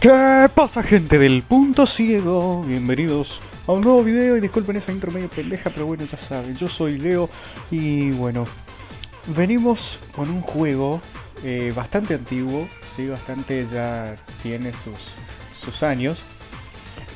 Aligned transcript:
¿Qué 0.00 0.50
pasa 0.52 0.82
gente 0.82 1.16
del 1.16 1.42
punto 1.42 1.86
ciego? 1.86 2.64
Bienvenidos 2.64 3.40
a 3.66 3.72
un 3.72 3.82
nuevo 3.82 4.02
video 4.02 4.36
y 4.36 4.40
disculpen 4.40 4.76
esa 4.76 4.92
intro 4.92 5.10
medio 5.12 5.28
pendeja, 5.28 5.70
pero 5.70 5.86
bueno, 5.86 6.04
ya 6.10 6.18
saben, 6.18 6.56
yo 6.56 6.68
soy 6.68 6.98
Leo 6.98 7.28
y 7.70 8.10
bueno, 8.10 8.44
venimos 9.36 9.98
con 10.14 10.28
un 10.30 10.40
juego 10.42 11.00
eh, 11.44 11.72
bastante 11.74 12.14
antiguo, 12.14 12.68
sí, 12.96 13.06
bastante 13.06 13.66
ya 13.72 14.16
tiene 14.42 14.72
sus, 14.84 15.00
sus 15.64 15.82
años, 15.82 16.18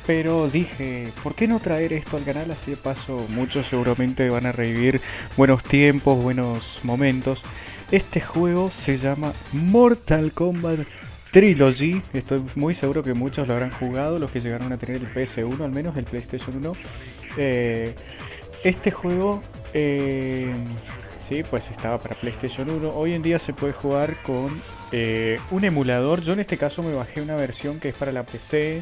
pero 0.05 0.49
dije, 0.49 1.11
¿por 1.21 1.35
qué 1.35 1.47
no 1.49 1.59
traer 1.59 1.91
esto 1.91 2.15
al 2.15 2.23
canal? 2.23 2.49
Así 2.51 2.71
de 2.71 2.77
paso, 2.77 3.25
muchos 3.29 3.67
seguramente 3.67 4.29
van 4.29 4.45
a 4.45 4.53
revivir 4.53 5.01
buenos 5.35 5.63
tiempos, 5.63 6.23
buenos 6.23 6.79
momentos. 6.83 7.41
Este 7.91 8.21
juego 8.21 8.71
se 8.71 8.97
llama 8.97 9.33
Mortal 9.51 10.31
Kombat 10.31 10.79
Trilogy. 11.31 12.01
Estoy 12.13 12.43
muy 12.55 12.75
seguro 12.75 13.03
que 13.03 13.13
muchos 13.13 13.47
lo 13.47 13.53
habrán 13.53 13.71
jugado, 13.71 14.17
los 14.17 14.31
que 14.31 14.39
llegaron 14.39 14.71
a 14.71 14.77
tener 14.77 15.01
el 15.01 15.13
PS1, 15.13 15.61
al 15.61 15.71
menos 15.71 15.95
el 15.97 16.05
PlayStation 16.05 16.57
1. 16.57 16.73
Eh, 17.37 17.93
este 18.63 18.91
juego, 18.91 19.43
eh, 19.73 20.53
sí, 21.29 21.43
pues 21.49 21.69
estaba 21.69 21.99
para 21.99 22.15
PlayStation 22.15 22.69
1. 22.69 22.89
Hoy 22.89 23.13
en 23.13 23.21
día 23.21 23.39
se 23.39 23.53
puede 23.53 23.73
jugar 23.73 24.15
con 24.23 24.61
eh, 24.91 25.39
un 25.51 25.63
emulador. 25.65 26.21
Yo 26.21 26.33
en 26.33 26.39
este 26.39 26.57
caso 26.57 26.81
me 26.81 26.93
bajé 26.93 27.21
una 27.21 27.35
versión 27.35 27.79
que 27.79 27.89
es 27.89 27.95
para 27.95 28.11
la 28.11 28.23
PC, 28.23 28.81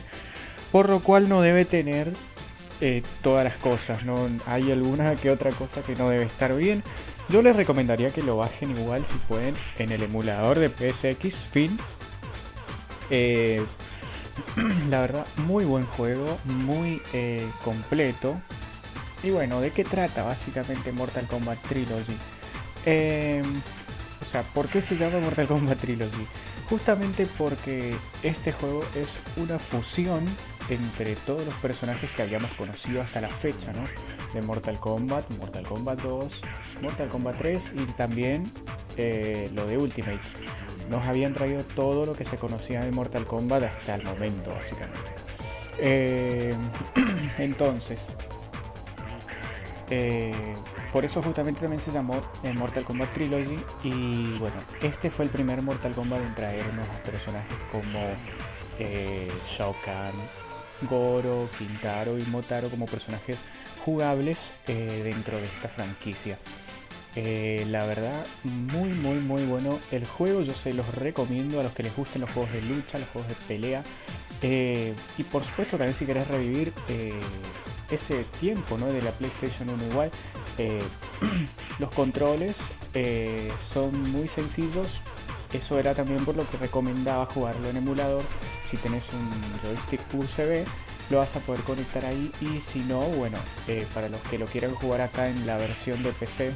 por 0.72 0.90
lo 0.90 1.00
cual 1.00 1.28
no 1.28 1.42
debe 1.42 1.66
tener 1.66 2.14
todas 3.24 3.44
las 3.44 3.56
cosas. 3.56 4.06
No 4.06 4.28
hay 4.46 4.72
alguna 4.72 5.16
que 5.16 5.32
otra 5.32 5.50
cosa 5.52 5.82
que 5.82 5.96
no 5.96 6.10
debe 6.10 6.26
estar 6.26 6.56
bien. 6.56 6.84
Yo 7.30 7.42
les 7.42 7.56
recomendaría 7.56 8.12
que 8.12 8.22
lo 8.22 8.38
bajen 8.38 8.78
igual 8.78 9.04
si 9.12 9.18
pueden 9.28 9.56
en 9.80 9.92
el 9.92 10.04
emulador 10.04 10.60
de 10.60 10.70
PSX 10.70 11.36
Fin 11.52 11.80
eh, 13.10 13.66
la 14.90 15.02
verdad, 15.02 15.26
muy 15.38 15.66
buen 15.66 15.86
juego, 15.86 16.38
muy 16.46 17.02
eh, 17.14 17.48
completo. 17.64 18.36
Y 19.24 19.32
bueno, 19.32 19.62
¿de 19.62 19.72
qué 19.72 19.84
trata 19.84 20.24
básicamente 20.24 20.92
Mortal 20.92 21.28
Kombat 21.28 21.60
Trilogy? 21.64 22.18
Em, 22.86 23.62
o 24.22 24.32
sea, 24.32 24.44
¿por 24.44 24.68
qué 24.68 24.82
se 24.82 24.96
llama 24.96 25.20
Mortal 25.20 25.48
Kombat 25.48 25.80
Trilogy? 25.80 26.28
Justamente 26.70 27.28
porque 27.38 27.96
este 28.24 28.52
juego 28.52 28.84
es 28.96 29.08
una 29.38 29.60
fusión 29.60 30.26
entre 30.70 31.16
todos 31.16 31.46
los 31.46 31.54
personajes 31.56 32.10
que 32.12 32.22
habíamos 32.22 32.52
conocido 32.54 33.02
hasta 33.02 33.22
la 33.22 33.30
fecha, 33.30 33.72
¿no? 33.74 33.84
De 34.34 34.42
Mortal 34.42 34.80
Kombat, 34.80 35.30
Mortal 35.38 35.64
Kombat 35.64 36.02
2, 36.02 36.42
Mortal 36.82 37.08
Kombat 37.10 37.38
3 37.38 37.62
y 37.76 37.86
también 37.94 38.44
eh, 38.98 39.50
lo 39.54 39.66
de 39.66 39.78
Ultimate 39.78 40.20
nos 40.90 41.06
habían 41.08 41.34
traído 41.34 41.64
todo 41.76 42.06
lo 42.06 42.14
que 42.14 42.26
se 42.26 42.38
conocía 42.38 42.82
de 42.82 42.92
Mortal 42.92 43.26
Kombat 43.26 43.64
hasta 43.64 43.96
el 43.96 44.04
momento, 44.04 44.50
básicamente. 44.50 45.00
Eh, 45.80 46.54
entonces, 47.40 48.00
eh, 49.90 50.54
por 50.92 51.04
eso 51.04 51.22
justamente 51.22 51.62
también 51.62 51.82
se 51.82 51.92
llamó 51.92 52.22
eh, 52.44 52.54
Mortal 52.54 52.84
Kombat 52.84 53.14
Trilogy 53.14 53.58
y 53.84 54.38
bueno, 54.38 54.56
este 54.82 55.10
fue 55.10 55.26
el 55.26 55.32
primer 55.32 55.62
Mortal 55.62 55.94
Kombat 55.94 56.22
en 56.22 56.36
traernos 56.36 56.88
a 56.88 57.04
personajes 57.04 57.58
como 57.72 58.00
Shao 59.58 59.76
Kahn, 59.86 60.14
Goro, 60.84 61.50
Quintaro 61.58 62.18
y 62.18 62.24
Motaro 62.24 62.70
como 62.70 62.86
personajes 62.86 63.38
jugables 63.84 64.38
dentro 64.68 65.38
de 65.38 65.46
esta 65.46 65.70
franquicia. 65.70 66.38
Eh, 67.16 67.66
la 67.70 67.86
verdad, 67.86 68.26
muy, 68.44 68.90
muy, 68.90 69.20
muy 69.20 69.46
bueno 69.46 69.80
el 69.92 70.06
juego. 70.06 70.42
Yo 70.42 70.54
se 70.54 70.74
los 70.74 70.96
recomiendo 70.96 71.60
a 71.60 71.64
los 71.64 71.74
que 71.74 71.84
les 71.84 71.96
gusten 71.96 72.22
los 72.22 72.32
juegos 72.32 72.52
de 72.54 72.62
lucha, 72.62 73.00
los 73.00 73.08
juegos 73.10 73.30
de 73.30 73.36
pelea. 73.48 73.84
Eh, 74.42 74.94
y 75.18 75.24
por 75.24 75.44
supuesto, 75.44 75.78
también 75.78 75.98
si 75.98 76.06
querés 76.06 76.28
revivir 76.28 76.74
eh, 76.90 77.14
ese 77.90 78.26
tiempo 78.40 78.78
¿no? 78.78 78.88
de 78.88 79.02
la 79.02 79.12
PlayStation 79.12 79.70
1 79.70 79.86
igual, 79.86 80.12
los 81.80 81.90
controles 81.92 82.56
son 83.74 84.12
muy 84.12 84.28
sencillos. 84.28 84.88
Eso 85.54 85.80
era 85.80 85.94
también 85.94 86.26
por 86.26 86.36
lo 86.36 86.50
que 86.50 86.58
recomendaba 86.58 87.26
jugarlo 87.28 87.70
en 87.70 87.78
emulador. 87.78 88.24
Si 88.70 88.78
tenés 88.78 89.04
un 89.14 89.32
joystick 89.62 90.02
USB, 90.14 90.66
lo 91.10 91.20
vas 91.20 91.36
a 91.36 91.40
poder 91.40 91.62
conectar 91.62 92.06
ahí 92.06 92.32
y 92.42 92.62
si 92.72 92.80
no, 92.80 93.02
bueno, 93.02 93.38
para 93.94 94.10
los 94.10 94.22
que 94.22 94.38
lo 94.38 94.46
quieran 94.48 94.74
jugar 94.76 95.02
acá 95.02 95.28
en 95.30 95.46
la 95.46 95.58
versión 95.58 96.02
de 96.02 96.12
PC, 96.12 96.52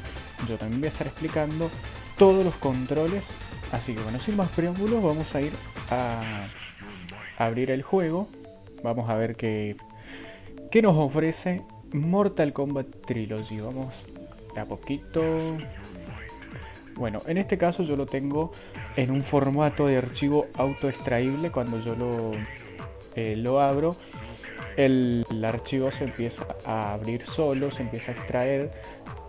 yo 0.48 0.56
también 0.58 0.80
voy 0.80 0.88
a 0.88 0.92
estar 0.92 1.06
explicando 1.06 1.70
todos 2.18 2.44
los 2.44 2.54
controles. 2.56 3.22
Así 3.72 3.94
que 3.94 4.02
bueno, 4.02 4.18
sin 4.18 4.36
más 4.36 4.48
preámbulos, 4.50 5.02
vamos 5.02 5.32
a 5.34 5.40
ir 5.40 5.52
a 5.90 6.48
abrir 7.38 7.70
el 7.70 7.82
juego. 7.82 8.28
Vamos 8.82 9.08
a 9.08 9.14
ver 9.14 9.36
qué, 9.36 9.76
qué 10.70 10.82
nos 10.82 10.96
ofrece 10.96 11.62
Mortal 11.92 12.52
Kombat 12.52 12.86
Trilogy. 13.06 13.60
Vamos 13.60 13.94
a 14.56 14.64
poquito. 14.64 15.22
Bueno, 16.94 17.20
en 17.26 17.38
este 17.38 17.56
caso 17.56 17.82
yo 17.82 17.96
lo 17.96 18.06
tengo 18.06 18.50
en 18.96 19.10
un 19.10 19.22
formato 19.24 19.86
de 19.86 19.96
archivo 19.96 20.46
auto 20.54 20.88
extraíble. 20.88 21.50
Cuando 21.50 21.82
yo 21.82 21.94
lo, 21.94 22.32
eh, 23.16 23.36
lo 23.36 23.60
abro, 23.60 23.96
el, 24.76 25.24
archivo 25.44 25.90
se 25.90 26.04
empieza 26.04 26.46
a 26.64 26.94
abrir 26.94 27.24
solo, 27.26 27.70
se 27.70 27.82
empieza 27.82 28.12
a 28.12 28.14
extraer 28.14 28.70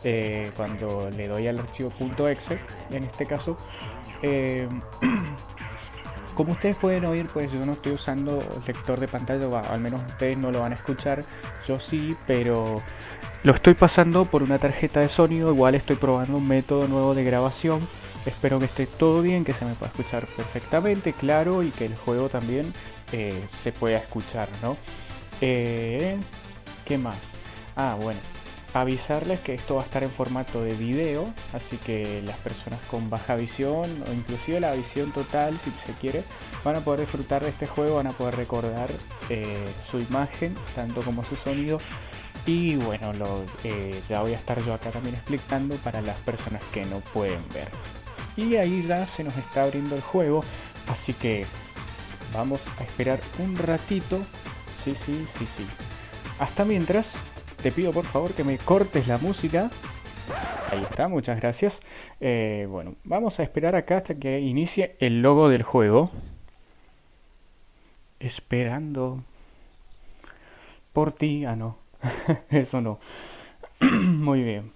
eh, 0.04 0.50
cuando 0.56 1.10
le 1.10 1.28
doy 1.28 1.48
al 1.48 1.60
archivo 1.60 1.92
.exe, 2.28 2.58
en 2.92 3.04
este 3.04 3.26
caso. 3.26 3.58
Eh, 4.22 4.68
como 6.36 6.54
ustedes 6.54 6.76
pueden 6.78 7.06
oír, 7.06 7.28
pues 7.32 7.52
yo 7.52 7.66
no 7.66 7.74
estoy 7.74 7.94
usando 7.94 8.40
lector 8.66 9.00
de 9.00 9.08
pantalla, 9.08 9.60
al 9.60 9.82
menos 9.82 10.02
ustedes 10.08 10.38
no 10.38 10.52
lo 10.52 10.62
van 10.62 10.72
a 10.72 10.76
escuchar, 10.76 11.24
yo 11.68 11.80
sí, 11.80 12.16
pero 12.28 12.82
lo 13.44 13.54
estoy 13.54 13.74
pasando 13.74 14.26
por 14.26 14.44
una 14.44 14.60
tarjeta 14.60 15.00
de 15.00 15.10
sonido, 15.10 15.52
igual 15.52 15.74
estoy 15.76 15.96
probando 15.96 16.38
un 16.38 16.48
método 16.48 16.88
nuevo 16.88 17.16
de 17.16 17.24
grabación. 17.24 17.88
Espero 18.26 18.60
que 18.60 18.66
esté 18.66 18.86
todo 18.86 19.24
bien, 19.24 19.44
que 19.44 19.54
se 19.54 19.66
me 19.66 19.74
pueda 19.74 19.92
escuchar 19.92 20.28
perfectamente, 20.28 21.14
claro, 21.14 21.64
y 21.64 21.72
que 21.72 21.86
el 21.86 21.96
juego 21.96 22.30
también 22.30 22.72
eh, 23.12 23.44
se 23.64 23.72
pueda 23.72 23.98
escuchar, 23.98 24.48
¿no? 24.62 24.78
Eh, 25.42 26.18
¿Qué 26.86 27.00
más? 27.00 27.18
Ah, 27.76 27.98
bueno, 28.00 28.20
avisarles 28.76 29.40
que 29.40 29.56
esto 29.56 29.76
va 29.76 29.82
a 29.82 29.86
estar 29.86 30.04
en 30.04 30.12
formato 30.12 30.62
de 30.62 30.76
video, 30.76 31.34
así 31.54 31.78
que 31.78 32.22
las 32.24 32.38
personas 32.38 32.80
con 32.92 33.10
baja 33.10 33.36
visión 33.36 34.04
o 34.08 34.14
inclusive 34.14 34.60
la 34.60 34.74
visión 34.74 35.12
total, 35.12 35.58
si 35.64 35.72
se 35.92 35.98
quiere, 35.98 36.24
van 36.64 36.76
a 36.76 36.82
poder 36.82 37.00
disfrutar 37.02 37.44
de 37.44 37.50
este 37.50 37.66
juego, 37.66 37.96
van 37.96 38.08
a 38.08 38.12
poder 38.12 38.36
recordar 38.36 38.92
eh, 39.30 39.66
su 39.90 40.00
imagen, 40.00 40.56
tanto 40.76 41.02
como 41.02 41.24
su 41.24 41.36
sonido. 41.38 41.80
Y 42.46 42.76
bueno, 42.76 43.12
eh, 43.64 44.02
ya 44.10 44.22
voy 44.22 44.34
a 44.34 44.36
estar 44.36 44.64
yo 44.64 44.74
acá 44.74 44.90
también 44.90 45.16
explicando 45.16 45.76
para 45.78 46.02
las 46.02 46.20
personas 46.22 46.64
que 46.74 46.84
no 46.86 47.00
pueden 47.00 47.42
ver. 47.54 47.68
Y 48.36 48.56
ahí 48.56 48.84
ya 48.88 49.06
se 49.08 49.24
nos 49.24 49.38
está 49.38 49.64
abriendo 49.64 49.96
el 49.96 50.02
juego, 50.02 50.44
así 50.88 51.14
que 51.14 51.46
vamos 52.34 52.62
a 52.80 52.84
esperar 52.84 53.20
un 53.40 53.58
ratito 53.58 54.22
sí, 54.84 54.96
sí, 55.06 55.26
sí, 55.38 55.46
sí. 55.58 55.66
Hasta 56.40 56.66
mientras, 56.66 57.06
te 57.62 57.72
pido 57.72 57.92
por 57.92 58.06
favor 58.06 58.34
que 58.34 58.44
me 58.44 58.58
cortes 58.58 59.08
la 59.08 59.18
música. 59.18 59.70
Ahí 60.72 60.82
está, 60.82 61.08
muchas 61.08 61.40
gracias. 61.40 61.80
Eh, 62.20 62.66
bueno, 62.70 62.96
vamos 63.04 63.40
a 63.40 63.44
esperar 63.44 63.76
acá 63.76 63.98
hasta 63.98 64.16
que 64.16 64.40
inicie 64.40 64.96
el 65.00 65.22
logo 65.22 65.50
del 65.50 65.64
juego. 65.64 66.10
Esperando 68.20 69.24
por 70.94 71.12
ti. 71.12 71.46
Ah, 71.46 71.56
no. 71.56 71.81
Eso 72.50 72.82
no. 72.82 73.00
Muy 73.80 74.44
bien. 74.44 74.74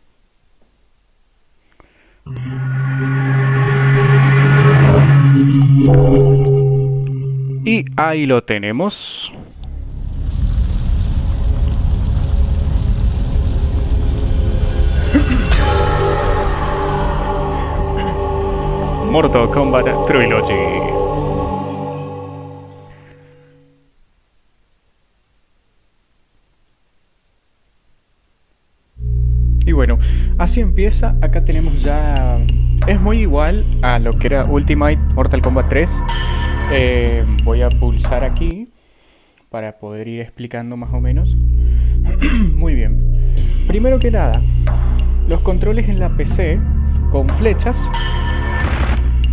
Y 7.65 7.83
ahí 7.97 8.25
lo 8.25 8.41
tenemos. 8.43 9.33
Mortal 19.11 19.49
Kombat 19.49 20.07
Trilogy. 20.07 20.94
Bueno, 29.85 30.03
así 30.39 30.61
empieza. 30.61 31.15
Acá 31.21 31.43
tenemos 31.45 31.83
ya... 31.83 32.39
Es 32.87 32.99
muy 32.99 33.19
igual 33.19 33.63
a 33.83 33.99
lo 33.99 34.17
que 34.17 34.27
era 34.27 34.45
Ultimate 34.45 34.97
Mortal 35.13 35.41
Kombat 35.41 35.69
3. 35.69 35.89
Eh, 36.73 37.23
voy 37.43 37.61
a 37.61 37.69
pulsar 37.69 38.23
aquí 38.23 38.67
para 39.51 39.77
poder 39.77 40.07
ir 40.07 40.21
explicando 40.21 40.75
más 40.75 40.91
o 40.91 40.99
menos. 40.99 41.35
muy 42.55 42.73
bien. 42.73 43.33
Primero 43.67 43.99
que 43.99 44.09
nada, 44.09 44.41
los 45.27 45.41
controles 45.41 45.87
en 45.87 45.99
la 45.99 46.09
PC 46.09 46.59
con 47.11 47.29
flechas. 47.29 47.77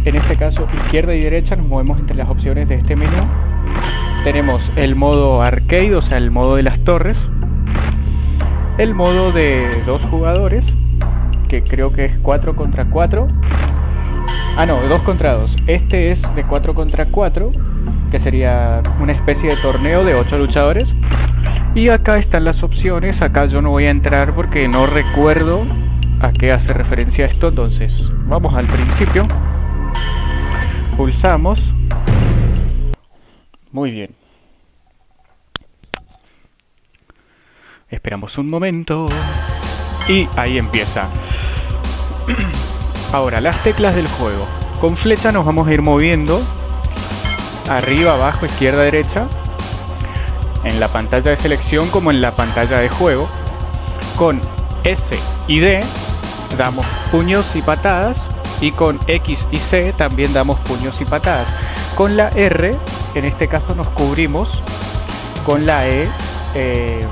En 0.05 0.16
este 0.16 0.37
caso, 0.37 0.69
izquierda 0.84 1.14
y 1.14 1.22
derecha 1.22 1.56
nos 1.56 1.66
movemos 1.66 1.98
entre 1.98 2.16
las 2.16 2.28
opciones 2.28 2.69
de 2.69 2.75
este 2.75 2.94
menú. 2.94 3.22
Tenemos 4.22 4.70
el 4.76 4.96
modo 4.96 5.40
arcade, 5.40 5.94
o 5.94 6.02
sea, 6.02 6.19
el 6.19 6.31
modo 6.31 6.56
de 6.56 6.62
las 6.62 6.78
torres 6.81 7.16
el 8.78 8.94
modo 8.94 9.32
de 9.32 9.69
dos 9.86 10.02
jugadores, 10.02 10.64
que 11.48 11.62
creo 11.62 11.92
que 11.92 12.06
es 12.06 12.19
4 12.22 12.56
contra 12.56 12.86
4. 12.86 13.28
Ah, 14.56 14.66
no, 14.66 14.80
2 14.88 15.02
contra 15.02 15.34
2. 15.34 15.56
Este 15.66 16.10
es 16.10 16.22
de 16.34 16.44
4 16.44 16.74
contra 16.74 17.06
4, 17.06 17.52
que 18.10 18.19
sería 18.19 18.82
una 19.00 19.12
especie 19.12 19.50
de 19.50 19.56
torneo 19.56 20.04
de 20.04 20.14
8 20.14 20.38
luchadores. 20.38 20.94
Y 21.74 21.88
acá 21.88 22.19
están 22.19 22.44
las 22.44 22.62
opciones, 22.62 23.22
acá 23.22 23.46
yo 23.46 23.62
no 23.62 23.70
voy 23.70 23.86
a 23.86 23.90
entrar 23.90 24.34
porque 24.34 24.69
no 24.69 24.86
recuerdo 24.86 25.62
a 26.20 26.32
qué 26.32 26.52
hace 26.52 26.72
referencia 26.72 27.26
esto, 27.26 27.48
entonces 27.48 28.10
vamos 28.26 28.54
al 28.54 28.66
principio. 28.66 29.26
Pulsamos. 30.96 31.74
Muy 33.70 33.90
bien. 33.90 34.21
Esperamos 37.93 38.39
un 38.39 38.49
momento. 38.49 39.05
Y 40.09 40.27
ahí 40.37 40.56
empieza. 40.56 41.09
Ahora, 43.12 43.43
las 43.43 43.62
teclas 43.62 43.94
del 43.94 44.09
juego. 44.09 44.47
Con 44.81 44.97
flecha 44.97 45.31
nos 45.31 45.44
vamos 45.44 45.69
a 45.69 45.75
ir 45.75 45.83
moviendo. 45.83 46.41
Arriba, 47.69 48.15
abajo, 48.15 48.47
izquierda, 48.47 48.83
derecha. 48.83 49.27
En 50.65 50.81
la 50.81 50.89
pantalla 50.89 51.33
de 51.33 51.37
selección 51.37 51.91
como 51.91 52.11
en 52.11 52.23
la 52.23 52.31
pantalla 52.31 52.79
de 52.79 52.89
juego. 52.89 53.29
Con 54.17 54.41
S 54.85 55.05
y 55.47 55.61
D 55.61 55.85
damos 56.56 56.87
puños 57.11 57.55
y 57.55 57.61
patadas. 57.61 58.17
Y 58.62 58.73
con 58.73 58.99
X 59.06 59.47
y 59.50 59.59
C 59.59 59.93
también 59.93 60.33
damos 60.33 60.59
puños 60.61 60.99
y 61.03 61.05
patadas. 61.05 61.47
Con 61.94 62.17
la 62.17 62.31
R, 62.31 62.75
en 63.15 63.25
este 63.27 63.49
caso 63.49 63.75
nos 63.75 63.89
cubrimos. 63.89 64.62
Con 65.44 65.67
la 65.67 65.89
E, 65.89 66.09
eh, 66.55 67.06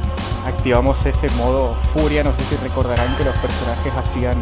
activamos 0.46 0.98
ese 1.04 1.28
modo 1.37 1.75
furia. 1.94 2.25
No 2.25 2.32
sé 2.32 2.42
si 2.48 2.56
recordarán 2.56 3.16
que 3.16 3.25
los 3.25 3.34
personajes 3.37 3.92
hacían 3.96 4.37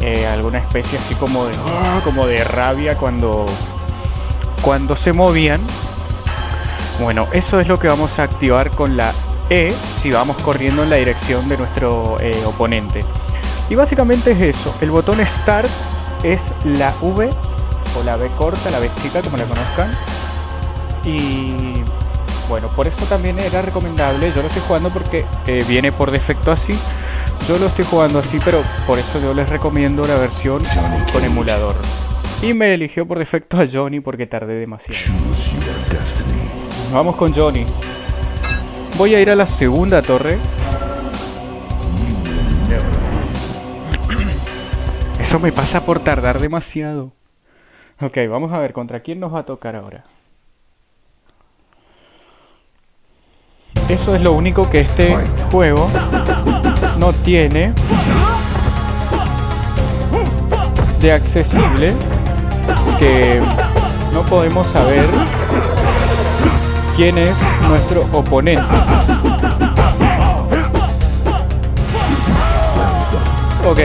eh, 0.00 0.26
alguna 0.26 0.58
especie 0.58 0.98
así 0.98 1.14
como 1.14 1.46
de, 1.46 1.54
como 2.04 2.26
de 2.26 2.44
rabia 2.44 2.96
cuando, 2.96 3.46
cuando 4.62 4.96
se 4.96 5.12
movían. 5.12 5.60
Bueno, 7.00 7.26
eso 7.32 7.58
es 7.58 7.66
lo 7.66 7.78
que 7.78 7.88
vamos 7.88 8.18
a 8.18 8.24
activar 8.24 8.70
con 8.70 8.96
la 8.96 9.12
E 9.50 9.74
si 10.02 10.10
vamos 10.10 10.36
corriendo 10.42 10.82
en 10.82 10.90
la 10.90 10.96
dirección 10.96 11.48
de 11.48 11.56
nuestro 11.56 12.18
eh, 12.20 12.44
oponente. 12.44 13.04
Y 13.68 13.74
básicamente 13.74 14.32
es 14.32 14.56
eso. 14.56 14.74
El 14.80 14.90
botón 14.90 15.24
Start 15.26 15.68
es 16.22 16.40
la 16.64 16.92
V 17.00 17.30
o 17.98 18.02
la 18.04 18.16
B 18.16 18.28
corta, 18.36 18.70
la 18.70 18.78
B 18.78 18.90
chica 19.02 19.22
como 19.22 19.36
la 19.36 19.44
conozcan. 19.44 19.90
Y 21.04 21.73
bueno, 22.48 22.68
por 22.68 22.86
eso 22.86 23.04
también 23.06 23.38
era 23.38 23.62
recomendable, 23.62 24.32
yo 24.34 24.42
lo 24.42 24.48
estoy 24.48 24.62
jugando 24.66 24.90
porque 24.90 25.24
eh, 25.46 25.64
viene 25.68 25.92
por 25.92 26.10
defecto 26.10 26.52
así. 26.52 26.72
Yo 27.48 27.58
lo 27.58 27.66
estoy 27.66 27.84
jugando 27.84 28.18
así, 28.18 28.38
pero 28.44 28.62
por 28.86 28.98
eso 28.98 29.20
yo 29.20 29.34
les 29.34 29.48
recomiendo 29.48 30.02
la 30.06 30.16
versión 30.16 30.62
con 31.12 31.24
emulador. 31.24 31.76
Y 32.42 32.54
me 32.54 32.72
eligió 32.72 33.06
por 33.06 33.18
defecto 33.18 33.58
a 33.58 33.66
Johnny 33.70 34.00
porque 34.00 34.26
tardé 34.26 34.54
demasiado. 34.54 35.12
Vamos 36.92 37.16
con 37.16 37.34
Johnny. 37.34 37.66
Voy 38.96 39.14
a 39.14 39.20
ir 39.20 39.30
a 39.30 39.34
la 39.34 39.46
segunda 39.46 40.00
torre. 40.02 40.38
Eso 45.20 45.38
me 45.38 45.52
pasa 45.52 45.84
por 45.84 46.00
tardar 46.00 46.38
demasiado. 46.38 47.12
Ok, 48.00 48.18
vamos 48.28 48.52
a 48.52 48.58
ver 48.58 48.72
contra 48.72 49.00
quién 49.00 49.20
nos 49.20 49.34
va 49.34 49.40
a 49.40 49.46
tocar 49.46 49.76
ahora. 49.76 50.04
Eso 53.88 54.14
es 54.14 54.22
lo 54.22 54.32
único 54.32 54.68
que 54.70 54.80
este 54.80 55.16
juego 55.50 55.88
no 56.98 57.12
tiene 57.12 57.72
de 61.00 61.12
accesible 61.12 61.92
que 62.98 63.42
no 64.12 64.22
podemos 64.24 64.66
saber 64.68 65.04
quién 66.96 67.18
es 67.18 67.36
nuestro 67.68 68.06
oponente. 68.12 68.64
Ok, 73.66 73.78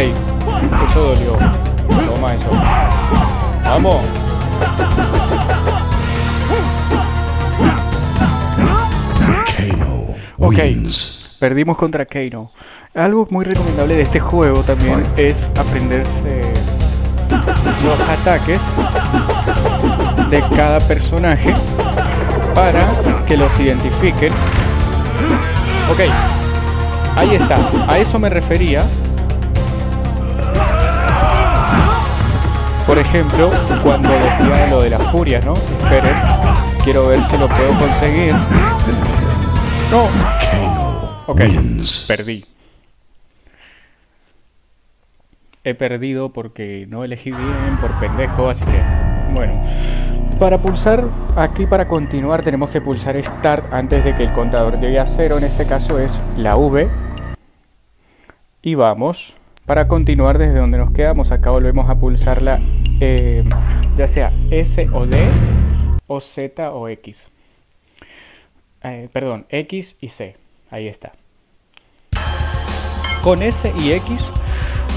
eso 0.89 0.99
dolió. 1.01 1.37
Toma 2.05 2.33
eso. 2.33 2.51
Vamos. 3.63 4.01
Ok, 10.41 10.55
perdimos 11.37 11.77
contra 11.77 12.05
Kano. 12.05 12.51
Algo 12.95 13.27
muy 13.29 13.43
recomendable 13.43 13.97
de 13.97 14.03
este 14.03 14.21
juego 14.21 14.63
también 14.63 15.03
es 15.17 15.49
aprenderse 15.57 16.53
los 17.83 17.99
ataques 18.09 18.61
de 20.29 20.41
cada 20.55 20.79
personaje 20.79 21.53
para 22.55 22.81
que 23.27 23.35
los 23.35 23.51
identifiquen. 23.59 24.31
Ok, 25.91 25.99
ahí 27.17 27.35
está, 27.35 27.57
a 27.87 27.99
eso 27.99 28.17
me 28.17 28.29
refería. 28.29 28.85
Por 32.87 32.97
ejemplo, 32.97 33.51
cuando 33.83 34.09
decía 34.09 34.67
lo 34.69 34.81
de 34.81 34.89
las 34.89 35.11
furias, 35.11 35.45
¿no? 35.45 35.53
Esperen, 35.53 36.15
quiero 36.83 37.07
ver 37.07 37.21
si 37.29 37.37
lo 37.37 37.47
puedo 37.49 37.77
conseguir. 37.77 38.33
No. 39.91 40.03
Ok, 41.25 41.41
perdí. 42.07 42.45
He 45.63 45.73
perdido 45.73 46.29
porque 46.29 46.85
no 46.87 47.03
elegí 47.03 47.31
bien, 47.31 47.77
por 47.81 47.99
pendejo, 47.99 48.49
así 48.49 48.63
que... 48.65 48.81
Bueno. 49.33 49.63
Para 50.39 50.59
pulsar 50.59 51.03
aquí, 51.35 51.65
para 51.65 51.87
continuar, 51.87 52.43
tenemos 52.43 52.69
que 52.69 52.81
pulsar 52.81 53.21
Start 53.23 53.73
antes 53.73 54.05
de 54.05 54.15
que 54.15 54.23
el 54.23 54.33
contador 54.33 54.79
llegue 54.79 54.99
a 54.99 55.07
cero. 55.07 55.39
En 55.39 55.43
este 55.43 55.65
caso 55.65 55.97
es 55.99 56.21
la 56.37 56.55
V. 56.55 56.87
Y 58.61 58.75
vamos. 58.75 59.35
Para 59.65 59.87
continuar 59.87 60.37
desde 60.37 60.59
donde 60.59 60.77
nos 60.77 60.91
quedamos, 60.91 61.31
acá 61.31 61.49
volvemos 61.49 61.89
a 61.89 61.95
pulsar 61.95 62.43
la... 62.43 62.59
Eh, 63.01 63.43
ya 63.97 64.07
sea 64.07 64.31
S 64.51 64.87
o 64.93 65.05
D, 65.05 65.29
o 66.07 66.21
Z 66.21 66.71
o 66.71 66.87
X. 66.89 67.29
Eh, 68.83 69.09
perdón, 69.11 69.45
X 69.49 69.95
y 69.99 70.09
C. 70.09 70.35
Ahí 70.71 70.87
está. 70.87 71.11
Con 73.23 73.43
S 73.43 73.73
y 73.77 73.91
X 73.93 74.21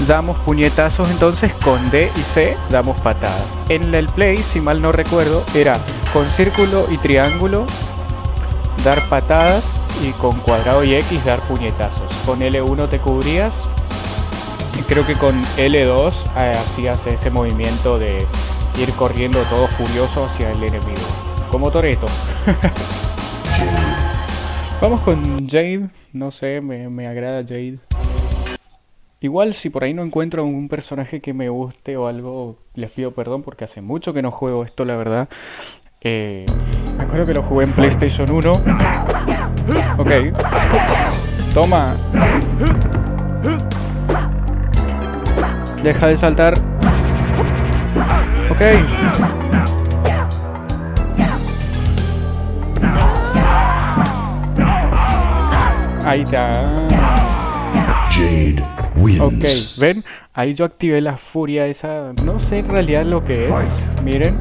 damos 0.07 0.37
puñetazos, 0.39 1.09
entonces 1.11 1.53
con 1.55 1.89
D 1.91 2.09
y 2.15 2.19
C 2.33 2.57
damos 2.69 2.99
patadas. 3.01 3.45
En 3.69 3.93
el 3.93 4.07
play, 4.07 4.37
si 4.37 4.59
mal 4.59 4.81
no 4.81 4.91
recuerdo, 4.91 5.43
era 5.55 5.77
con 6.11 6.29
círculo 6.31 6.87
y 6.89 6.97
triángulo 6.97 7.65
dar 8.83 9.07
patadas 9.09 9.63
y 10.03 10.11
con 10.13 10.37
cuadrado 10.39 10.83
y 10.83 10.95
X 10.95 11.25
dar 11.25 11.39
puñetazos. 11.41 12.13
Con 12.25 12.39
L1 12.39 12.89
te 12.89 12.99
cubrías 12.99 13.53
y 14.79 14.81
creo 14.83 15.05
que 15.05 15.15
con 15.15 15.41
L2 15.57 16.13
eh, 16.37 16.53
hacías 16.55 17.05
ese 17.05 17.29
movimiento 17.29 17.99
de 17.99 18.25
ir 18.79 18.91
corriendo 18.93 19.43
todo 19.43 19.67
furioso 19.67 20.25
hacia 20.25 20.51
el 20.51 20.63
enemigo. 20.63 21.01
Como 21.51 21.71
Toreto. 21.71 22.07
Vamos 24.83 24.99
con 24.99 25.47
Jade. 25.47 25.87
No 26.11 26.31
sé, 26.31 26.59
me, 26.59 27.07
agrada 27.07 27.41
Jade. 27.41 27.79
Igual 29.21 29.53
si 29.53 29.69
por 29.69 29.85
ahí 29.85 29.93
no 29.93 30.03
encuentro 30.03 30.43
un 30.43 30.67
personaje 30.67 31.21
que 31.21 31.33
me 31.33 31.47
guste 31.47 31.95
o 31.95 32.07
algo, 32.07 32.57
les 32.73 32.91
pido 32.91 33.11
perdón 33.11 33.43
porque 33.43 33.63
hace 33.63 33.79
mucho 33.79 34.13
que 34.13 34.21
no 34.21 34.29
juego 34.29 34.65
esto, 34.65 34.83
la 34.83 34.97
verdad. 34.97 35.29
Eh, 36.01 36.45
me 36.97 37.03
acuerdo 37.05 37.25
que 37.27 37.33
lo 37.33 37.43
jugué 37.43 37.63
en 37.63 37.71
PlayStation 37.71 38.29
1. 38.29 38.51
Ok. 39.99 40.11
Toma. 41.53 41.95
Deja 45.81 46.07
de 46.07 46.17
saltar. 46.17 46.55
Ok. 48.51 49.42
Ahí 56.05 56.21
está. 56.21 56.49
Jade 58.09 58.63
wins. 58.95 59.21
Ok, 59.21 59.79
¿ven? 59.79 60.03
Ahí 60.33 60.53
yo 60.53 60.65
activé 60.65 60.99
la 61.01 61.17
furia 61.17 61.65
esa. 61.67 62.11
No 62.25 62.39
sé 62.39 62.59
en 62.59 62.69
realidad 62.69 63.05
lo 63.05 63.23
que 63.23 63.49
es. 63.49 64.03
Miren. 64.03 64.35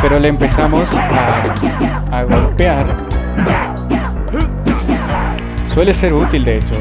Pero 0.00 0.18
le 0.18 0.28
empezamos 0.28 0.88
a, 0.94 1.42
a 2.10 2.22
golpear. 2.24 2.86
Suele 5.74 5.94
ser 5.94 6.12
útil, 6.12 6.44
de 6.44 6.58
hecho. 6.58 6.74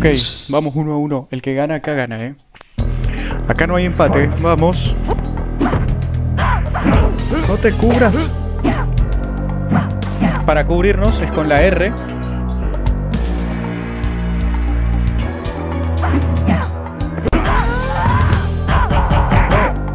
Ok, 0.00 0.06
vamos 0.48 0.74
uno 0.76 0.94
a 0.94 0.96
uno. 0.96 1.28
El 1.30 1.42
que 1.42 1.54
gana 1.54 1.76
acá 1.76 1.92
gana, 1.92 2.18
eh. 2.20 2.34
Acá 3.46 3.66
no 3.66 3.76
hay 3.76 3.84
empate, 3.84 4.28
vamos. 4.40 4.96
No 7.46 7.56
te 7.56 7.70
cubras. 7.72 8.14
Para 10.46 10.66
cubrirnos 10.66 11.20
es 11.20 11.30
con 11.32 11.48
la 11.48 11.60
R. 11.60 11.92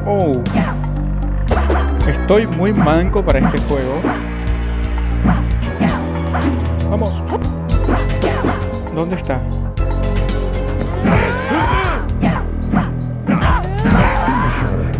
Oh. 0.06 0.34
Estoy 2.08 2.46
muy 2.46 2.74
manco 2.74 3.26
para 3.26 3.40
este 3.40 3.60
juego. 3.64 4.02
Vamos. 6.92 7.12
¿Dónde 8.94 9.16
está? 9.16 9.38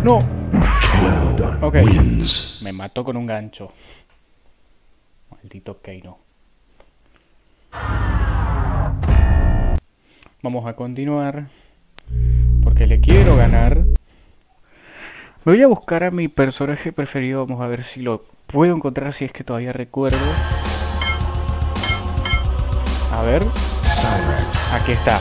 No. 0.06 0.18
Ok. 1.62 1.74
Me 2.62 2.72
mató 2.72 3.02
con 3.02 3.16
un 3.16 3.26
gancho. 3.26 3.72
Maldito 5.32 5.80
Keino. 5.80 6.18
Vamos 10.42 10.64
a 10.64 10.74
continuar. 10.74 11.48
Porque 12.62 12.86
le 12.86 13.00
quiero 13.00 13.34
ganar. 13.34 13.78
Me 13.78 15.52
voy 15.52 15.62
a 15.62 15.66
buscar 15.66 16.04
a 16.04 16.12
mi 16.12 16.28
personaje 16.28 16.92
preferido. 16.92 17.44
Vamos 17.44 17.60
a 17.60 17.66
ver 17.66 17.82
si 17.82 18.00
lo 18.00 18.26
puedo 18.46 18.76
encontrar. 18.76 19.12
Si 19.12 19.24
es 19.24 19.32
que 19.32 19.42
todavía 19.42 19.72
recuerdo. 19.72 20.18
A 23.10 23.22
ver. 23.22 23.42
Aquí 24.70 24.92
está. 24.92 25.18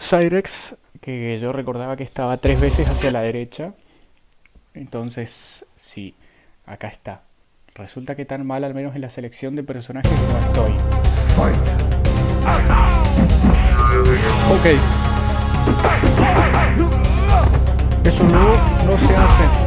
Cyrex, 0.00 0.74
que 1.00 1.38
yo 1.38 1.52
recordaba 1.52 1.96
que 1.96 2.02
estaba 2.02 2.36
tres 2.38 2.60
veces 2.60 2.88
hacia 2.88 3.12
la 3.12 3.20
derecha. 3.20 3.74
Entonces, 4.76 5.64
sí, 5.78 6.14
acá 6.66 6.88
está. 6.88 7.22
Resulta 7.74 8.14
que 8.14 8.26
tan 8.26 8.46
mal, 8.46 8.62
al 8.62 8.74
menos 8.74 8.94
en 8.94 9.00
la 9.00 9.10
selección 9.10 9.56
de 9.56 9.62
personajes, 9.62 10.12
no 10.12 10.38
estoy. 10.38 10.72
Ok. 14.50 14.66
Eso 18.04 18.24
no, 18.24 18.54
no 18.84 18.98
se 18.98 19.16
hace. 19.16 19.66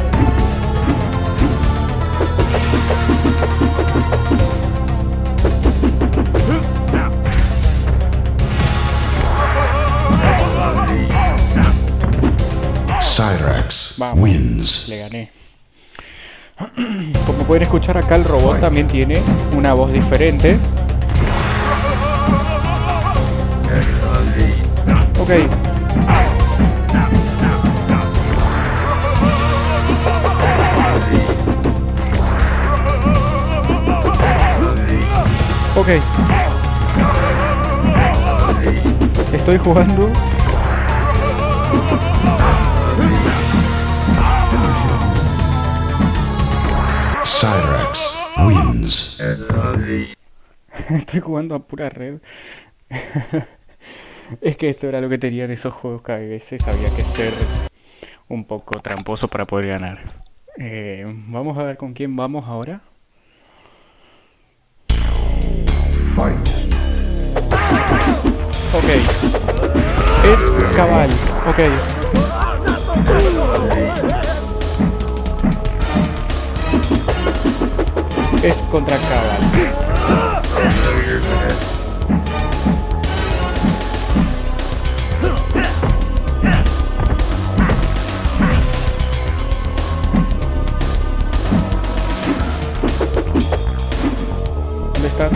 Cyrax 13.20 13.96
Vamos. 13.98 14.18
wins. 14.18 14.88
Le 14.88 14.98
gané. 14.98 15.30
Como 17.26 17.44
pueden 17.44 17.64
escuchar 17.64 17.98
acá, 17.98 18.16
el 18.16 18.24
robot 18.24 18.60
también 18.60 18.86
tiene 18.86 19.20
una 19.54 19.74
voz 19.74 19.92
diferente. 19.92 20.58
Ok. 25.18 25.30
Ok. 35.76 35.88
Estoy 39.34 39.58
jugando. 39.58 40.10
Cyrax 47.40 48.14
wins. 48.44 49.18
Estoy 50.90 51.20
jugando 51.20 51.54
a 51.54 51.60
pura 51.60 51.88
red. 51.88 52.18
Es 54.42 54.56
que 54.58 54.68
esto 54.68 54.86
era 54.86 55.00
lo 55.00 55.08
que 55.08 55.16
tenían 55.16 55.50
esos 55.50 55.72
juegos 55.72 56.02
que 56.02 56.12
a 56.12 56.16
veces 56.16 56.62
había 56.68 56.94
que 56.94 57.02
ser 57.02 57.32
un 58.28 58.44
poco 58.44 58.78
tramposo 58.80 59.26
para 59.26 59.46
poder 59.46 59.68
ganar. 59.68 60.02
Eh, 60.56 61.04
vamos 61.28 61.56
a 61.58 61.64
ver 61.64 61.78
con 61.78 61.94
quién 61.94 62.14
vamos 62.14 62.46
ahora. 62.46 62.82
Ok. 68.74 68.84
Es 70.24 70.76
cabal. 70.76 71.10
Ok. 71.48 71.58
Es 78.42 78.54
contra 78.70 78.96
cabal. 78.96 80.50
¿Dónde 94.92 95.08
estás? 95.08 95.32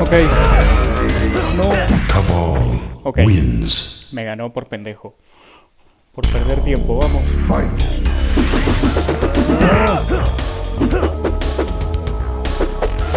Ok. 0.00 0.12
No. 1.56 1.68
Cabal 2.08 2.80
Ok. 3.04 3.18
wins. 3.24 4.08
Me 4.12 4.24
ganó 4.24 4.52
por 4.52 4.66
pendejo. 4.66 5.14
Por 6.14 6.28
perder 6.30 6.62
tiempo, 6.62 6.98
vamos. 6.98 7.22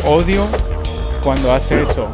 Odio 0.05 0.43
cuando 1.23 1.51
hace 1.51 1.81
eso. 1.83 2.07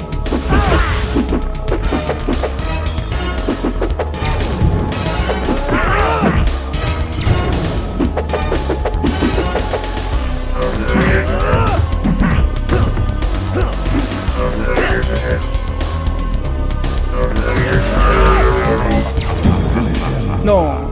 No. 20.43 20.90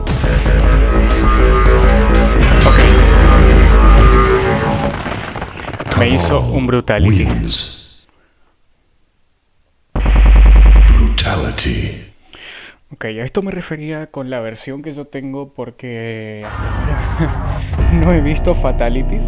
Me 6.00 6.08
hizo 6.08 6.40
un 6.40 6.66
brutality. 6.66 7.24
Wins. 7.24 8.08
Brutality. 10.94 11.90
Ok, 12.90 13.04
a 13.04 13.08
esto 13.22 13.42
me 13.42 13.50
refería 13.50 14.06
con 14.06 14.30
la 14.30 14.40
versión 14.40 14.80
que 14.80 14.92
yo 14.92 15.04
tengo 15.08 15.52
porque 15.52 16.42
hasta 16.46 16.78
ahora 16.78 17.60
no 18.02 18.14
he 18.14 18.22
visto 18.22 18.54
Fatalities. 18.54 19.24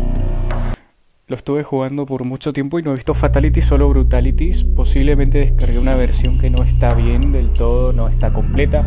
Lo 1.33 1.39
estuve 1.39 1.63
jugando 1.63 2.05
por 2.05 2.25
mucho 2.25 2.53
tiempo 2.53 2.79
y 2.79 2.83
no 2.83 2.91
he 2.91 2.97
visto 2.97 3.15
Fatalities, 3.15 3.65
solo 3.65 3.89
Brutalities. 3.89 4.65
Posiblemente 4.65 5.39
descargué 5.39 5.79
una 5.79 5.95
versión 5.95 6.39
que 6.39 6.51
no 6.51 6.63
está 6.63 6.93
bien 6.93 7.33
del 7.33 7.55
todo, 7.55 7.95
no 7.95 8.09
está 8.09 8.35
completa. 8.35 8.83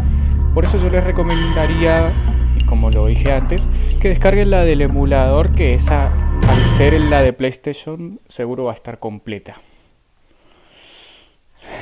Por 0.54 0.64
eso 0.64 0.78
yo 0.78 0.92
les 0.92 1.04
recomendaría, 1.04 2.12
y 2.56 2.64
como 2.66 2.92
lo 2.92 3.08
dije 3.08 3.34
antes, 3.34 3.64
que 4.00 4.10
descarguen 4.10 4.52
la 4.52 4.64
del 4.64 4.82
emulador, 4.82 5.54
que 5.54 5.74
esa, 5.74 6.12
al 6.48 6.70
ser 6.78 7.02
la 7.02 7.24
de 7.24 7.34
PlayStation, 7.34 8.20
seguro 8.28 8.66
va 8.66 8.74
a 8.74 8.76
estar 8.76 9.00
completa. 9.00 9.60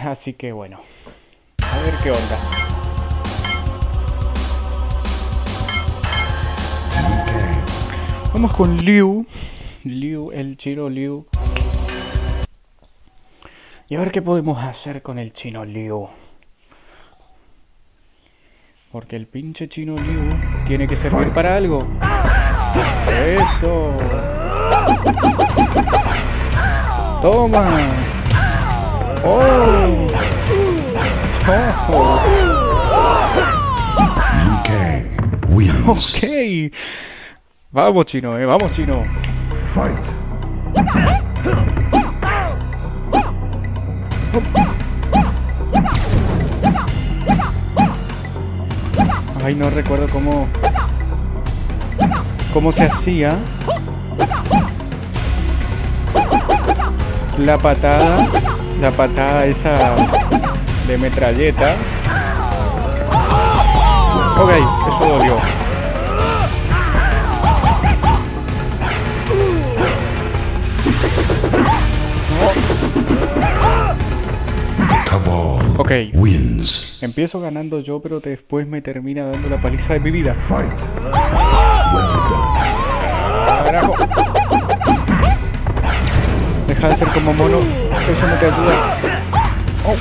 Así 0.06 0.32
que 0.32 0.54
bueno, 0.54 0.80
a 1.62 1.78
ver 1.80 1.94
qué 2.02 2.12
onda. 2.12 2.40
Vamos 8.32 8.54
con 8.54 8.78
Liu. 8.78 9.26
Liu, 9.86 10.32
el 10.32 10.58
Chiro 10.58 10.90
Liu. 10.90 11.26
Y 13.90 13.96
a 13.96 14.00
ver 14.00 14.12
qué 14.12 14.22
podemos 14.22 14.64
hacer 14.64 15.02
con 15.02 15.20
el 15.20 15.34
chino 15.34 15.66
Liu. 15.66 16.08
Porque 18.92 19.16
el 19.16 19.28
pinche 19.28 19.68
chino 19.68 19.96
Liu 19.96 20.30
tiene 20.68 20.88
que 20.88 20.96
servir 20.96 21.34
para 21.34 21.58
algo. 21.58 21.80
Eso. 23.08 23.98
Toma. 27.22 27.90
Oh. 29.26 30.08
Oh. 31.90 32.20
Ok. 35.90 36.72
Vamos, 37.72 38.06
chino, 38.06 38.38
eh. 38.38 38.46
Vamos, 38.46 38.72
chino. 38.72 39.04
Ay, 49.44 49.56
no 49.56 49.70
recuerdo 49.72 50.08
cómo. 50.10 50.48
cómo 52.54 52.72
se 52.72 52.84
hacía. 52.84 53.36
La 57.40 57.58
patada. 57.58 58.28
La 58.80 58.92
patada 58.92 59.46
esa 59.46 59.96
de 60.88 60.98
metralleta. 60.98 61.76
Ok, 64.38 64.52
eso 64.88 65.06
dolió. 65.06 65.63
Wins. 76.14 77.00
empiezo 77.02 77.40
ganando 77.40 77.80
yo, 77.80 78.02
pero 78.02 78.20
después 78.20 78.68
me 78.68 78.82
termina 78.82 79.26
dando 79.26 79.50
la 79.50 79.62
paliza 79.62 79.94
de 79.94 80.00
mi 80.00 80.12
vida. 80.12 80.36
Carajo. 83.64 83.94
Deja 86.68 86.90
de 86.90 86.96
ser 86.96 87.08
como 87.10 87.34
mono, 87.34 87.60
eso 87.60 88.28
no 88.28 88.40
te 88.40 88.46
ayuda. 88.46 88.98
Oh. 89.86 89.98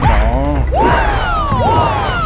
No. 0.00 2.25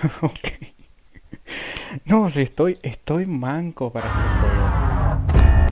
Ok. 0.22 0.70
No, 2.04 2.30
si 2.30 2.42
estoy, 2.42 2.78
estoy 2.82 3.26
manco 3.26 3.92
para 3.92 4.06
este 4.06 4.20
juego. 4.40 5.70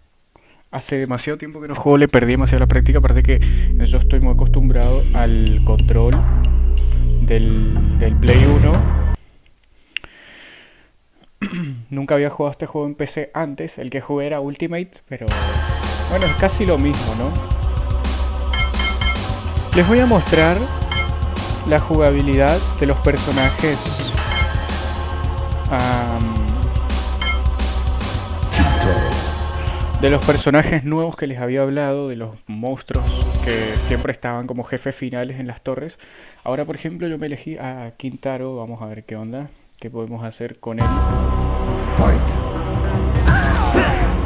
Hace 0.70 0.96
demasiado 0.96 1.38
tiempo 1.38 1.60
que 1.60 1.68
no 1.68 1.74
juego, 1.74 1.96
le 1.96 2.08
perdí 2.08 2.32
demasiado 2.32 2.60
la 2.60 2.66
práctica, 2.66 2.98
aparte 2.98 3.22
que 3.22 3.40
yo 3.86 3.98
estoy 3.98 4.20
muy 4.20 4.34
acostumbrado 4.34 5.02
al 5.14 5.62
control 5.64 6.14
del, 7.22 7.98
del 7.98 8.16
Play 8.16 8.44
1. 8.44 8.72
Nunca 11.90 12.16
había 12.16 12.30
jugado 12.30 12.52
este 12.52 12.66
juego 12.66 12.86
en 12.86 12.96
PC 12.96 13.30
antes, 13.32 13.78
el 13.78 13.88
que 13.88 14.00
jugué 14.00 14.26
era 14.26 14.40
Ultimate, 14.40 14.90
pero 15.08 15.26
bueno, 16.10 16.26
es 16.26 16.34
casi 16.36 16.66
lo 16.66 16.76
mismo, 16.76 17.14
¿no? 17.14 17.32
Les 19.74 19.86
voy 19.86 20.00
a 20.00 20.06
mostrar 20.06 20.58
la 21.68 21.78
jugabilidad 21.78 22.58
de 22.80 22.86
los 22.86 22.96
personajes 22.98 24.07
de 30.00 30.10
los 30.10 30.24
personajes 30.24 30.84
nuevos 30.84 31.16
que 31.16 31.26
les 31.26 31.38
había 31.38 31.62
hablado, 31.62 32.08
de 32.08 32.16
los 32.16 32.36
monstruos 32.46 33.04
que 33.44 33.74
siempre 33.88 34.12
estaban 34.12 34.46
como 34.46 34.64
jefes 34.64 34.94
finales 34.94 35.38
en 35.40 35.46
las 35.46 35.60
torres. 35.62 35.98
Ahora, 36.44 36.64
por 36.64 36.76
ejemplo, 36.76 37.08
yo 37.08 37.18
me 37.18 37.26
elegí 37.26 37.58
a 37.58 37.92
Quintaro, 37.96 38.56
vamos 38.56 38.80
a 38.80 38.86
ver 38.86 39.04
qué 39.04 39.16
onda, 39.16 39.48
qué 39.78 39.90
podemos 39.90 40.24
hacer 40.24 40.58
con 40.60 40.78
él. 40.78 40.86